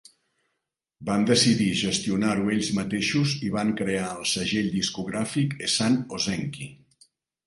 Van 1.09 1.25
decidir 1.31 1.67
gestionar-ho 1.81 2.47
ells 2.55 2.71
mateixos 2.77 3.33
i 3.47 3.51
van 3.57 3.73
crear 3.81 4.07
el 4.15 4.23
segell 4.31 4.71
discogràfic 4.77 5.55
Esan 5.69 5.99
Ozenki. 6.19 6.69